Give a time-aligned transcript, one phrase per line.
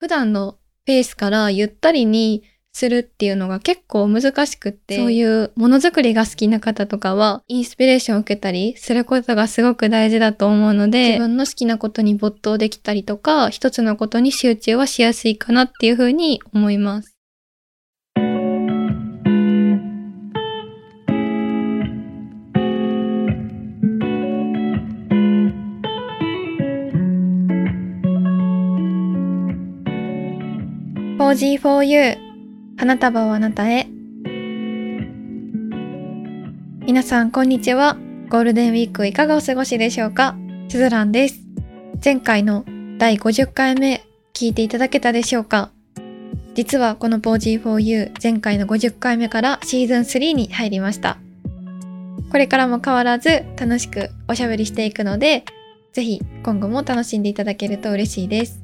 [0.00, 0.56] 普段の
[0.86, 17.19] ペースからゆったりにするっていうのが結構難しくって、そういうものづくりが好きな方とかは、インスピレーションを受けたりすることがすごく大事だと思うので、自分の好きなことに没頭できたりとか、一つのことに集中はしやすいかなっていうふうに思います。
[31.30, 32.18] 4G4U
[32.76, 33.86] 花束をあなたへ
[36.84, 37.96] 皆さんこんにちは
[38.28, 40.34] ゴールデンウィークいかがお過ごしでしょうか
[40.68, 41.38] すずらんです
[42.04, 42.64] 前回の
[42.98, 44.04] 第50回目
[44.34, 45.70] 聞いていただけたでしょうか
[46.54, 51.16] 実はこの 4G4U 前回の50回目からシーズン3に入りました
[52.32, 55.44] これからも変わらず楽しくおしゃべりしていくので
[55.92, 58.60] ぜひ今後も楽しんでいただけると嬉しいです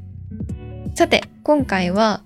[0.96, 2.24] さて今回は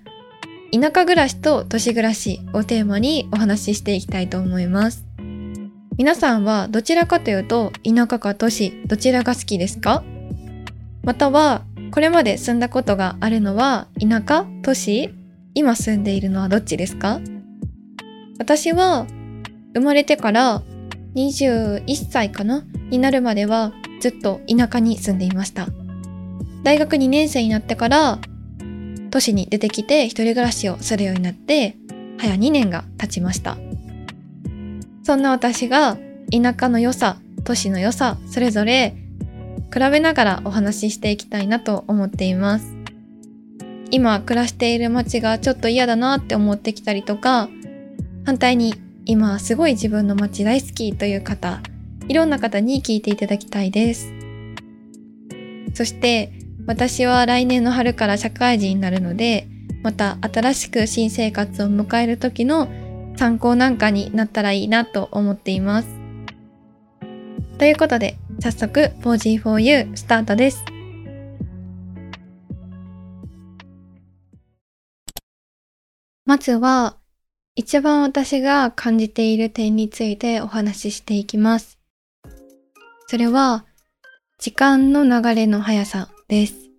[0.72, 5.04] 田舎暮らしと都市暮らしをテーマにお話ししていきたいと思います。
[5.98, 10.04] 皆さんはどちらかというと田舎か都市どちらが好きですか？
[11.02, 15.12] またはこれまで住んだことがあるのは田舎都市？
[15.54, 17.20] 今住んでいるのはどっちですか？
[18.38, 19.06] 私は
[19.74, 20.62] 生まれてから
[21.16, 22.64] 21歳かな？
[22.90, 25.66] になるまではずっと田舎に住んでいました。
[26.62, 28.18] 大学2年生になってから
[29.10, 31.76] 都市に出てきて一人暮らしをするようになって
[32.18, 33.56] 早2年が経ちました。
[35.02, 35.96] そんな私が
[36.30, 38.94] 田舎の良さ都市の良さそれぞれ
[39.72, 42.76] 比べながらお話ししていきたいなと思っています。
[43.92, 47.48] 今暮らしている街がちょっと嫌だなって思ってきたりとか
[48.24, 51.60] 反対に今すごい自分の街大好きという方
[52.06, 54.12] いろんな方に聞いていただきたいです。
[55.74, 56.32] そして
[56.70, 59.48] 私は来年の春から社会人になるので、
[59.82, 62.68] また新しく新生活を迎える時の
[63.16, 65.88] 参考なんかになったらいいなと思っています。
[67.58, 70.64] ということで、早速 4G4U スタートです。
[76.24, 76.98] まずは、
[77.56, 81.80] 一番私が感じている点についてお話ししていきます。
[83.08, 83.64] それは、
[84.38, 86.69] 時間の流れの速さです。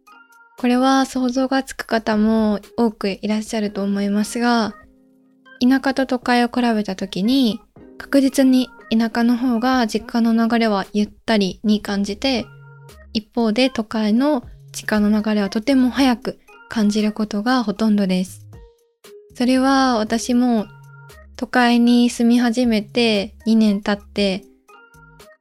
[0.61, 4.75] これは想像がつく方も多くいらっしゃると思いますが、
[5.59, 7.59] 田舎と都会を比べた時に
[7.97, 12.45] 確実に田舎の方が実家の流れはゆったりに感じて、
[13.11, 16.39] 一方で都会の時間の流れはとても早く
[16.69, 18.45] 感じることがほとんどです。
[19.33, 20.67] それは私も
[21.37, 24.45] 都会に住み始めて2年経って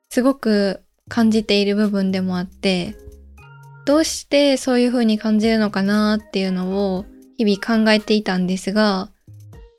[0.09, 0.81] すごく
[1.11, 2.97] 感じている部分でもあって
[3.91, 7.07] どうしてそういう風に感じるのかなっていうのを
[7.37, 9.11] 日々考えていたんですが、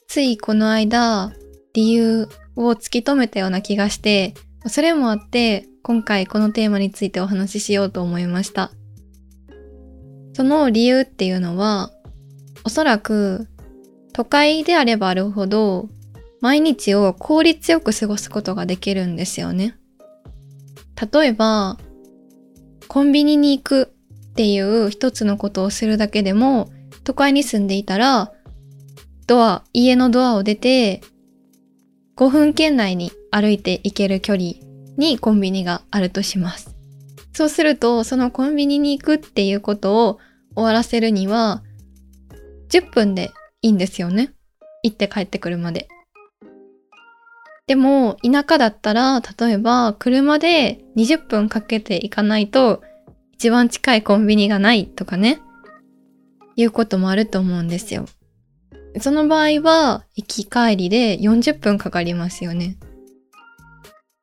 [0.09, 1.31] ついこの間
[1.73, 2.27] 理由
[2.57, 4.33] を突き止めたような気がして、
[4.65, 8.73] それもあって今回このテーマについてお話ししようと思いました。
[10.33, 11.93] その理由っていうのは、
[12.65, 13.47] おそらく
[14.11, 15.87] 都会であればあるほど
[16.41, 19.77] 毎日を効率よく過ごすことができるんですよね。
[21.13, 21.77] 例えば、
[22.89, 23.93] コンビニに行く
[24.31, 26.69] っていう一つのことをするだけでも、
[27.03, 28.31] 都会に住んでいたら、
[29.27, 31.01] ドア、家のドアを出て、
[32.15, 34.53] 5分圏内に歩いて行ける距離
[34.97, 36.75] にコンビニがあるとします。
[37.33, 40.19] そうすると、そのコンビニに行くっていうことを
[40.55, 41.63] 終わらせるには、
[42.69, 43.31] 10分で
[43.61, 44.33] いいんですよね。
[44.83, 45.87] 行って帰ってくるまで。
[47.67, 52.81] でも、田舎だったら、例えば、車で20分かけて行かないと、
[53.41, 55.41] 一番近いコンビニがないとかね、
[56.55, 58.05] いうこともあると思うんですよ。
[58.99, 62.77] その場合は、行き帰りで40分かかりますよね。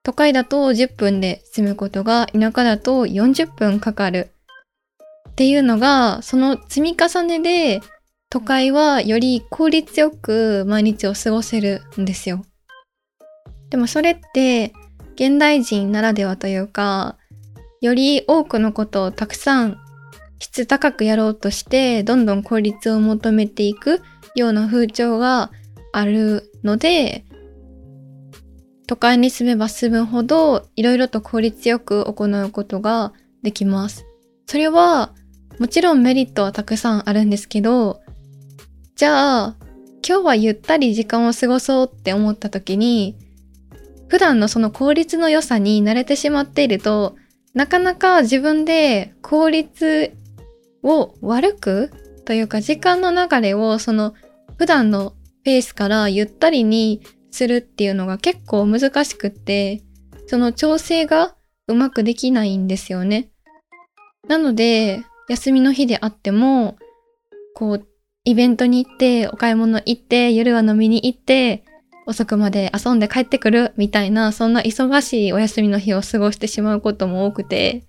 [0.04, 4.30] 都会だと10分で済むことが、田舎だと40分かかる。
[5.30, 7.80] っていうのが、その積み重ねで、
[8.30, 12.44] 都会はより効率よく毎日を過ごせるんですよ。
[13.70, 14.72] でもそれって
[15.16, 17.17] 現代人ならではというか、
[17.80, 19.78] より多くのことをたくさん
[20.38, 24.02] 質高くやろうとしてどんどん効率を求めていく
[24.34, 25.50] ような風潮が
[25.92, 27.24] あるので
[28.86, 34.06] 都会に住めば住むほどいろいろと効率よく行うことができます。
[34.46, 35.14] それは
[35.58, 38.00] もちろんメリットはたくさんあるんですけど
[38.96, 39.56] じゃあ
[40.06, 43.16] 今日はゆったり時間を過ごそうって思った時に
[44.08, 47.16] 普段のその効率の良さに慣れてしまっていると、
[47.54, 50.12] なかなか自分で効率
[50.82, 51.92] を悪く
[52.24, 54.14] というか時間の流れをその
[54.58, 55.14] 普段の
[55.44, 57.00] ペースからゆったりに
[57.30, 59.82] するっていうのが結構難しくって、
[60.26, 61.34] その調整が
[61.68, 63.30] うまくできないんですよね。
[64.28, 66.76] なので、休みの日であっても、
[67.54, 67.86] こう、
[68.24, 71.64] イベントに行って、お買い物行って、夜は飲みに行って、
[72.08, 77.84] 遅くまで遊んで帰ってくるみたいな、そんな忙しいお休みの日を過ごしてしまうことも多くて、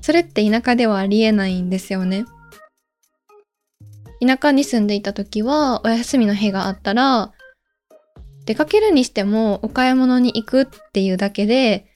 [0.00, 2.24] それって田舎ではありえないんですよね。
[4.24, 7.32] 田舎に住んでいた時は、お休みの日があったら、
[8.46, 11.86] 出かけるにしてもお買い物に行くっていうだけで、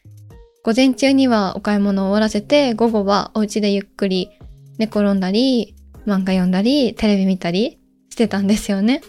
[0.64, 4.30] 午前中にはお買い物を終わらせて、午後はお家でゆっくり
[4.78, 7.78] 寝転んだり、漫画読んだり、テレビ見たり
[8.10, 9.00] してたんですよね。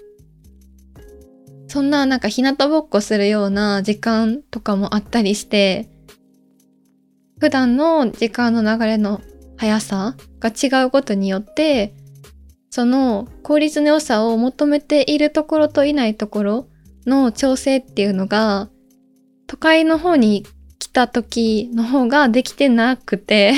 [1.70, 5.88] そんななんか日向ぼっこするような時間とかもあったりして、
[7.40, 9.22] 普段の時間の流れの
[9.56, 11.94] 速さが違うことによって、
[12.72, 16.68] その効率の良さを求めているところといないところ
[17.06, 18.70] の調整っていうのが、
[19.46, 20.48] 都会の方に
[20.80, 23.54] 来た時の方ができてなくて。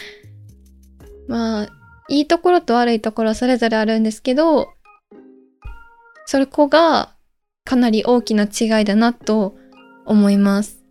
[1.28, 1.68] まあ、
[2.08, 4.68] いいところと悪いところそれぞれあるんですけど、
[6.26, 7.14] それこが
[7.64, 9.56] かなり大きな違いだなと
[10.04, 10.82] 思います。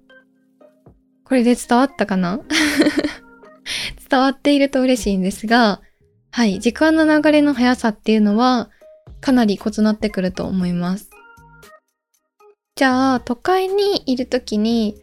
[1.23, 2.39] これで伝わったかな？
[4.09, 5.81] 伝わっていると嬉しいんですが、
[6.31, 8.69] はい、時間の流れの速さっていうのは
[9.21, 11.09] かなり異なってくると思います。
[12.75, 14.97] じゃあ、都会にいるときに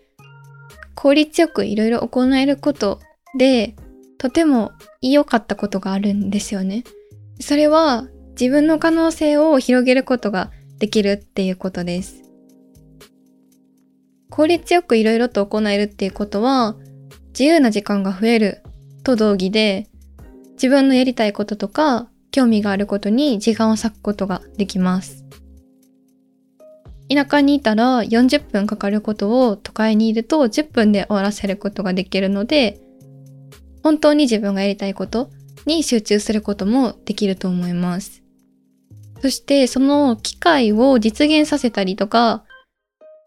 [0.95, 2.99] 効率よくいろいろ行えること
[3.39, 3.77] で、
[4.19, 6.83] とても良かったことがあるんですよね。
[7.41, 8.09] それは
[8.41, 12.23] 自分の可能性を広げることができるっていうことです。
[14.31, 16.77] 効率よくいろいろと行えるっていうことは
[17.29, 18.63] 自由な時間が増える
[19.03, 19.89] と同義で
[20.53, 25.25] 自分のやりたいこととか興味があることに時間を割くことができます。
[27.11, 32.79] 田舎にいたら40分かかることを都会にいると10分で終わらせることができるので
[33.83, 35.31] 本当に自分がやりたいこと
[35.65, 38.18] に集中することもできると思います。
[39.21, 42.45] そしてその機会を実現させたりとか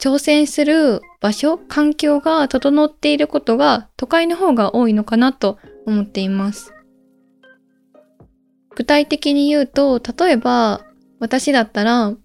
[0.02, 6.74] 挑戦する場所、環境が整っていることが都会の方が多いのかなと思っています。
[8.76, 10.82] 具体的に言うと、例えば
[11.20, 12.16] 私だったら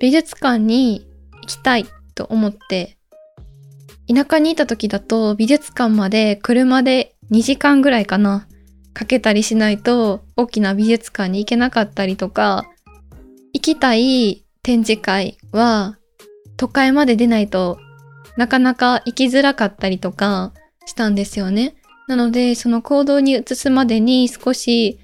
[0.00, 1.06] 美術館に
[1.42, 1.86] 行きたい
[2.16, 2.98] と思って、
[4.12, 8.48] 田舎にいた時だと美術館まで車で2時間ぐらいかな、
[8.92, 12.68] かけたりしないと大きな美術館に行けなかったりとか、
[13.52, 15.98] 行きたい展示会は
[16.56, 17.78] 都会まで出ないと
[18.38, 20.52] なかなか行きづらかったりとか
[20.86, 21.74] したんですよね。
[22.06, 25.00] なので、その行動に移すまでに少し、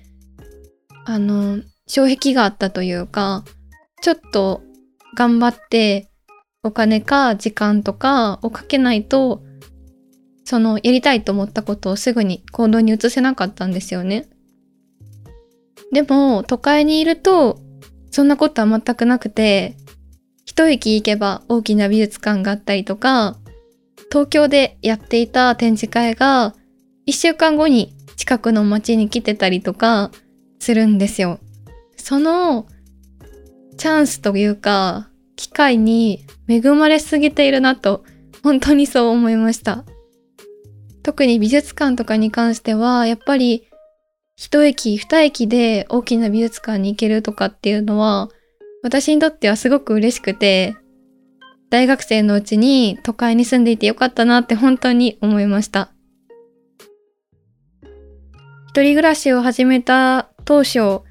[1.05, 3.45] あの、障壁があったというか、
[4.03, 4.63] ちょっと
[5.17, 6.11] 頑張って
[6.63, 9.43] お金か時間とかをかけないと、
[10.45, 14.29] そのやりたいと思ったことをすぐに行動に移せなかったんですよね。
[15.93, 17.61] でも都会にいると
[18.15, 19.75] そんなことは全くなくて、
[20.47, 23.37] 一駅行けば大きな美術館があったりとか、
[24.09, 26.55] 東京でやっていた展示会が
[27.07, 30.13] 一週間後に近くの街に来てたりとか
[30.61, 31.41] するんですよ。
[31.97, 32.69] その
[33.79, 38.05] チャンスというか、機会に恵まれすぎているなと、
[38.45, 39.85] 本当にそう思いました。
[41.03, 43.67] 特に美術館とかに関しては、やっぱり
[44.37, 48.29] 一駅二駅で大きな美術館に行けるとかっていうのは、
[48.83, 50.77] 私にとってはすごく嬉しくて、
[51.71, 55.91] 大学生のうちに都会に住んでいてよかったなって本当に思いました。
[58.71, 61.03] 一人暮らしを始めた当初、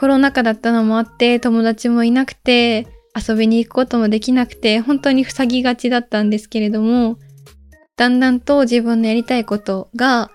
[0.00, 7.18] コロナ禍だったのもあって友達もいなくて遊びに行くこともできなくて本当に塞ぎがちだったんですけれども
[7.96, 10.30] だんだんと自分のやりたいことが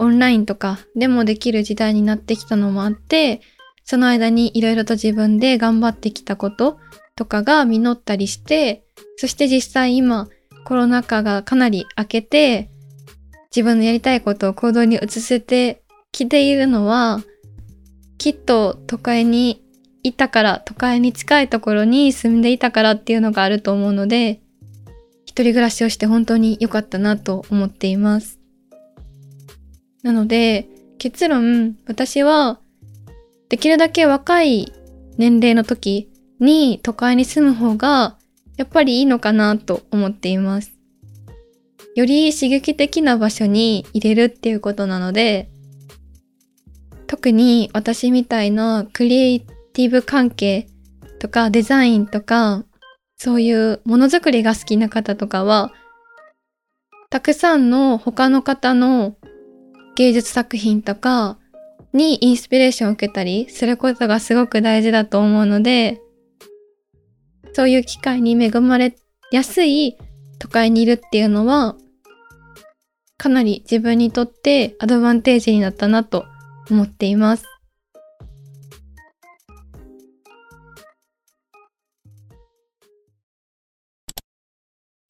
[0.00, 3.40] オンラインとかでもできる時代になってきたのもあって
[3.84, 6.78] その間にいろいろと自分で頑張ってきたこと
[7.16, 8.84] とかが実ったりして
[9.16, 10.28] そして実際今
[10.64, 12.70] コロナ禍がかなり明けて
[13.54, 17.20] 自分のやりたいことを行動に移せてきているのは
[18.18, 19.64] きっと都会に
[20.02, 24.40] いたから、都会に近いところに住んでいたからっていうのがあると思うので、
[25.24, 28.39] 一人暮らしをして本当に良かったなと思っています。
[30.02, 32.60] なので、結論、私は、
[33.48, 34.72] できるだけ若い
[35.16, 38.16] 年齢の時に都会に住む方が、
[38.56, 40.72] やっぱりいいのかなと思っています。
[41.96, 45.50] より刺激的な場所に入れるっていうことなので、
[47.06, 50.68] 特に私みたいなクリエイティブ関係
[51.18, 52.64] とかデザインとか
[53.16, 55.72] そういうものづくりが好きな方とかは
[57.10, 59.16] たくさんの他の方の
[59.96, 61.38] 芸術作品とか
[61.92, 66.00] にインスピレーションを受けたりすることがすごく大事だと思うので
[67.52, 68.94] そういう機会に恵まれ
[69.30, 69.96] やすい
[70.38, 71.76] 都会にいるっていうのは
[73.16, 76.24] かなり自分にとってアドバンテージになったなと
[76.70, 77.49] 思っています。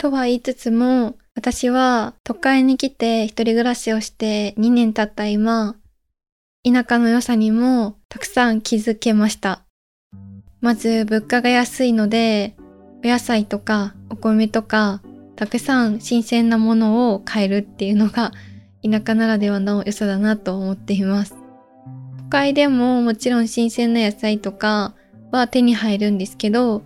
[0.00, 5.76] とは言いつつも私は都会に来て一人暮らしをして2年経った今
[6.64, 9.62] 田舎の良さにもたくさん気づけました。
[10.62, 12.56] まず物価が安いので、
[13.04, 15.02] お野菜とかお米とか
[15.36, 18.32] たくさん新鮮なものを買えるっていうのが
[18.82, 21.34] 田舎ならではの良さだなと思っています。
[22.16, 24.94] 都会でももちろん新鮮な野菜とか
[25.30, 26.84] は手に入るんですけど、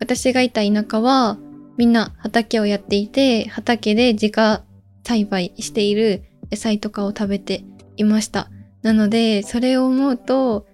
[0.00, 1.38] 私がいた田舎は
[1.78, 4.62] みんな畑をやっていて、畑で自家
[5.04, 7.64] 栽培している野菜とかを食べて
[7.96, 8.50] いました。
[8.82, 10.66] なので、それを思うと、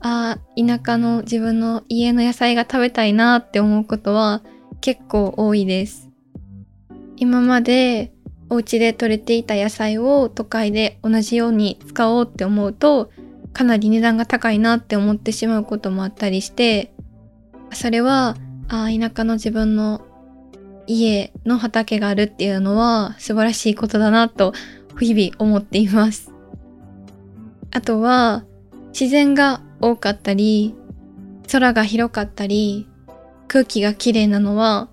[0.00, 4.42] ああ、田舎の自分の家の野菜が食べたいなって思うことは
[4.80, 6.10] 結構多いです。
[7.16, 8.12] 今まで
[8.50, 13.10] お家で採れていた野菜を都会で同じように使おうって思うと、
[13.54, 16.92] かなり値段が高いなって思ってしまうこともあったりして、
[17.72, 18.36] それは、
[18.68, 20.02] ああ、田舎の自分の
[20.86, 24.52] 家の畑があるっていうのは素晴らしいことだなと
[25.00, 26.32] 日々思っています。
[27.70, 28.44] あとは
[28.88, 30.74] 自然が多かったり、
[31.50, 32.88] 空が広かったり、
[33.48, 34.88] 空気が綺麗なのは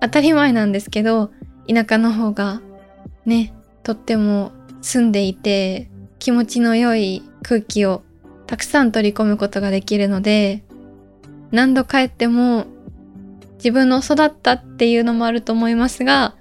[0.00, 1.30] 当たり前なんですけど、
[1.68, 2.60] 田舎の方が
[3.26, 8.02] ね、とっても住んでいて気持ちの良い空気を
[8.46, 10.64] たくさん取り込むことができるので、
[11.50, 12.66] 何度帰っても
[13.56, 16.34] 自分の育ったっていうのもあると思いますが、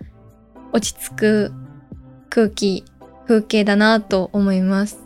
[0.72, 1.54] 落ち着く
[2.30, 2.84] 空気、
[3.28, 5.04] 風景だなと思います。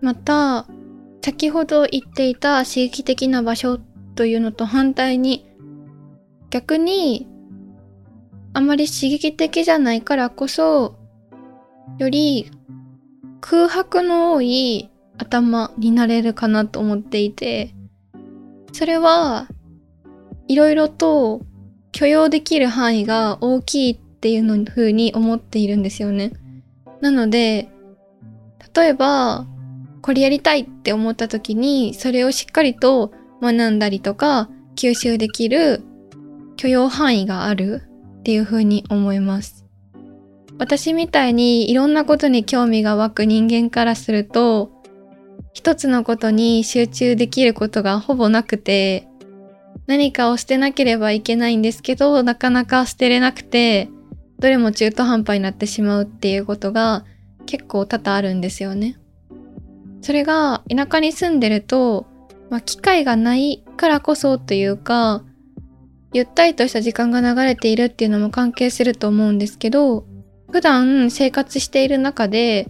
[0.00, 0.66] また、
[1.22, 3.78] 先ほど言っていた刺激的な場所
[4.14, 5.46] というのと反対に、
[6.50, 7.26] 逆に、
[8.52, 10.96] あまり刺激的じゃないからこそ、
[11.98, 12.50] より
[13.40, 17.74] 空白の多い頭になれるかなと思っていて、
[18.72, 19.48] それは
[20.54, 21.40] いろいろと
[21.90, 26.32] 許容できる範囲が大きいっていうの風に思っているんですよね。
[27.00, 27.68] なので、
[28.72, 29.48] 例えば、
[30.00, 33.10] これやりたいって思った時に、それをしっかりと
[33.42, 35.82] 学んだりとか、吸収できる
[36.56, 37.82] 許容範囲がある
[38.20, 39.66] っていう風に思います。
[40.60, 44.70] 私みたいにいろんなことに興味が湧く人間からすると、
[45.52, 49.08] 一つのことに集中できることがほぼなくて、
[49.86, 53.88] 何かを捨てなければいけないんですけど、なかなか捨てれなくて、
[54.38, 57.04] どれも中途半端になってしまうっていうことが
[57.46, 58.98] 結構多々あるんですよね。
[60.00, 62.06] それが田舎に住んでると、
[62.50, 65.22] まあ、機会がないからこそというか、
[66.12, 70.06] ゆったりとした時間が流れているっていうのも関係すると思うんですけど、
[70.50, 72.68] 普段生活している中で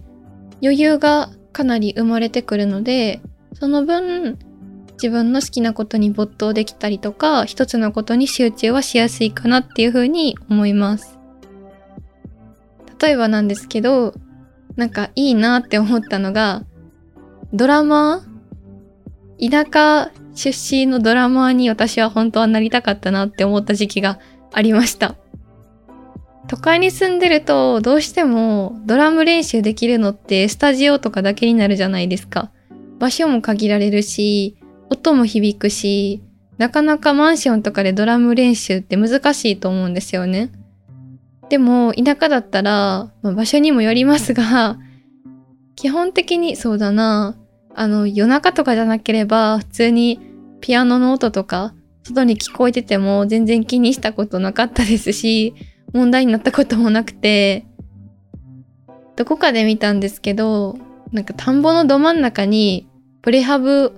[0.61, 3.21] 余裕がかなり生まれてくるので、
[3.53, 4.39] その分
[4.95, 11.19] 自分の好きなことに没頭できたりとか、一つのことに集中はしやすいかなっていうふうに思います。
[13.01, 14.13] 例えばなんですけど、
[14.75, 16.63] なんかいいなって思ったのが、
[17.53, 18.23] ドラマ
[19.39, 24.19] 田舎出身のドラマーに私は本当はなりたかったなって思った時期が
[24.51, 25.15] ありました。
[26.47, 32.51] 都会に住んでるとどうしてもドラム練習できるのってスタジオとかだけになるじゃないですか。
[32.99, 34.55] 場所も限られるし、
[34.89, 36.21] 音も響くし、
[36.57, 40.51] なかなかマンションとかでドラム練習って難しいと思うんですよね。
[41.49, 44.77] でも田舎だったら、まあ、場所にもよりますが、
[45.75, 47.35] 基本的にそうだな、
[47.73, 50.19] あの、夜中とかじゃなければ、普通に
[50.61, 51.73] ピアノの音とか、
[52.03, 55.53] 外に聞こえてても全然気にしたことなかったですし、
[55.93, 57.65] 問題になったこともなくて、
[59.15, 60.77] どこかで見たんですけど、
[61.11, 62.87] なんか田んぼのど真ん中に
[63.21, 63.93] プレハブ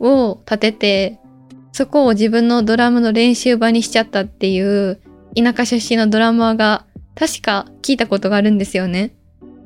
[0.00, 1.18] を建てて、
[1.72, 5.00] そこを自分のドラムの練習場にしちゃったっていう
[5.36, 9.12] 田舎出身のドラマーが確か聞いたことがあるんですよね。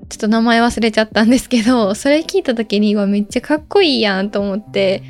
[0.09, 5.03] ちょっと名前忘れちゃったんですけど、 それ聞いた時にはめっちゃかっこいいやんと思って、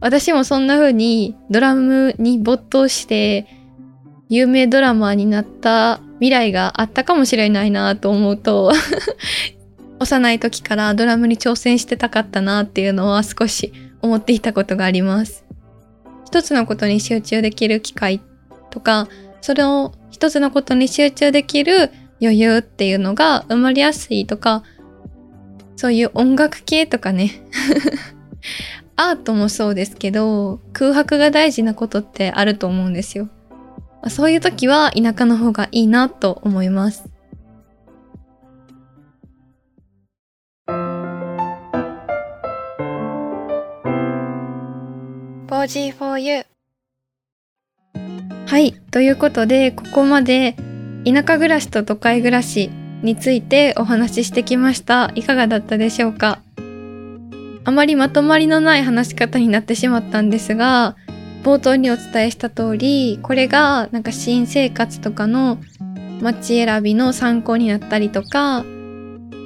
[0.00, 3.46] 私もそんな風にドラムに没頭して
[4.30, 8.72] 有名ドラマーになった未来があったかもしれないなと思うと
[9.98, 15.44] 幼い時からドラムに挑戦してたかったなっていうのは少し思っていたことがあります。
[16.24, 18.20] 一つのことに集中できる機会
[18.70, 19.08] とか、
[19.40, 21.90] それを一つのことに集中できる
[22.20, 24.62] 余裕っていうのが生まれやすいとか、
[25.76, 27.42] そういう音楽系とかね
[28.96, 33.28] アートもそうですけど、空白が大事なことってあると思うんですよ。
[34.08, 37.09] そういう時は田舎の方がいいなと思います。
[45.60, 46.46] 4G4U
[48.46, 50.56] はい、ということでここまで
[51.04, 52.70] 田舎暮らしと都会暮らし
[53.02, 55.12] についてお話ししてきました。
[55.14, 56.40] いかがだったでしょうか？
[57.64, 60.96] あまりまとまりのない話し方になってしまったんですが、
[61.42, 65.58] 冒頭にお伝えした通り、これがなんか新生活とかの
[66.20, 68.64] 街選びの参考になったりとか、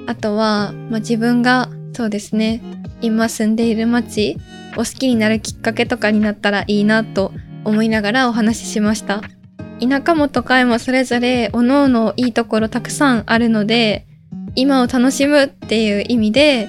[0.06, 2.62] あとは、まあ、自分がそうですね、
[3.00, 4.38] 今住んでいる街
[4.76, 7.32] を好きになるきっかけとかになったらいいなと
[7.64, 9.22] 思いながらお話ししました。
[9.80, 14.06] 田舎も都会もそれぞれ各々いいところたくさんあるので、
[14.54, 16.68] 今を楽しむっていう意味で、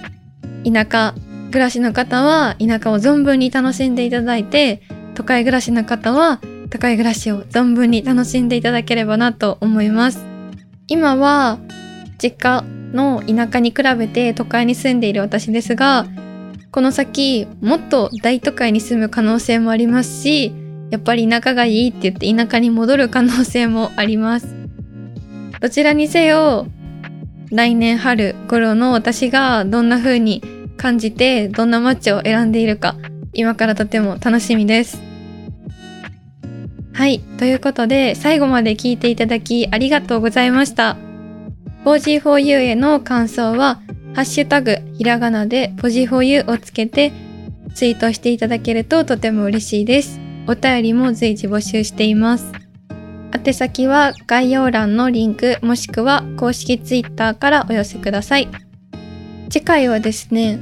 [0.66, 1.14] 田舎
[1.52, 4.82] 暮らしの方は田舎を存分に楽しんでいただいて、
[5.14, 10.26] 都会暮らしの方は都会暮らしを存分に楽しんでいただければなと思います。
[10.88, 11.60] 今は
[12.18, 16.06] 実家の田舎に比べて都会に住んでいる私ですが、
[16.75, 20.51] この先もっと大都会に住む可能性もありますし、
[20.91, 24.53] やっぱり田舎がいいって言って田舎に戻る可能性もあります。
[25.62, 26.67] どちらにせよ、
[27.50, 30.44] 来年春頃の私がどんな風に
[30.75, 32.98] 感じてどんなマッチを選んでいるか、
[33.32, 35.01] 今からとても楽しみです。
[36.91, 37.22] はい。
[37.38, 40.98] ということで、最後まで聞いていただきありがとうございました。
[41.86, 43.79] 4G4U への感想は、
[44.16, 47.12] ハッシュタグ、ひらがなでポジ 4U をつけて
[47.74, 50.22] ツイートしていただけるととても嬉しいです。
[50.48, 52.50] お便りも随時募集しています。
[53.34, 58.48] 宛先は概要欄のリンクもしくは公式 Twitter からお寄せください。
[59.50, 60.60] 次回はですね、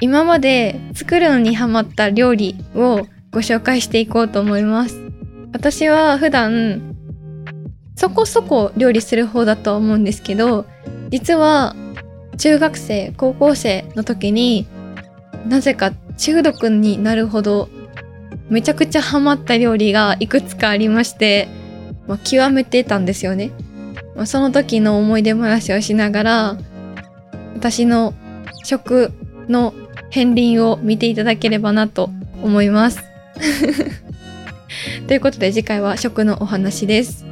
[0.00, 5.00] 今まで作るのにハマった料理をご紹介していこうと思います。
[5.52, 6.96] 私は普段
[7.94, 10.66] そこそこ料理する方だとは思うんですけど、
[11.10, 11.76] 実は
[12.38, 14.66] 中学生、高校生の時に
[15.46, 17.68] なぜか中毒になるほど
[18.48, 21.48] めちゃくちゃハマった料理がいくつかありまして、
[22.06, 23.50] まあ、極めてたんですよね。
[24.16, 26.58] まあ、その時の思い出話をしながら、
[27.54, 28.14] 私の
[28.64, 29.12] 食
[29.48, 29.74] の
[30.14, 32.10] 片鱗を見ていただければなと
[32.42, 33.02] 思います。
[35.06, 37.26] ということで次回は食のお話です。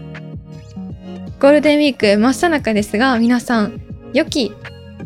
[1.40, 3.80] ゴールデンウィーク真っ最中ですが、皆さん、
[4.12, 4.52] 良き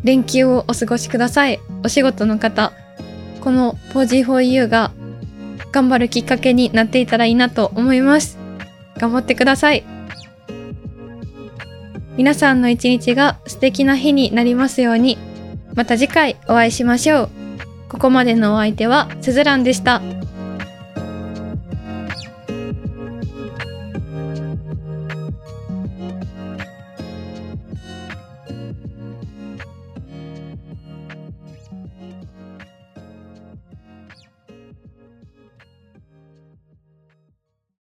[0.03, 1.59] 連休をお過ごしください。
[1.83, 2.73] お仕事の方、
[3.41, 4.91] この 4G4U が
[5.71, 8.37] 頑張るきっかけになっていたらいいなと思います。
[8.97, 9.83] 頑張ってください。
[12.17, 15.17] 皆さんの一日が素敵な日になりますように。
[15.73, 17.29] また次回お会いしましょう。
[17.87, 20.01] ここまでのお相手はすずらんでした。